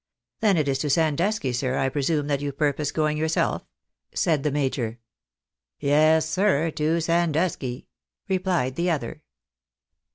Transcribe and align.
"Then 0.41 0.57
it 0.57 0.67
is 0.67 0.79
to 0.79 0.89
Sandusky, 0.89 1.53
sir, 1.53 1.77
I 1.77 1.87
presume 1.87 2.25
that 2.25 2.41
you 2.41 2.51
purpose 2.51 2.91
going 2.91 3.17
yourself?" 3.19 3.67
said 4.15 4.41
the 4.41 4.49
major." 4.49 4.97
Yes, 5.91 6.27
sir, 6.27 6.71
to 6.71 6.99
Sandusky," 6.99 7.85
replied 8.27 8.77
the 8.77 8.89
other. 8.89 9.21